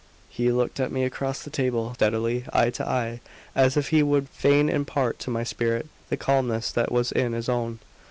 [0.31, 3.21] He looked at me across the table steadily, eye to eye,
[3.53, 7.47] as if he would fain impart to my spirit the calmness that was in his
[7.47, 7.77] own.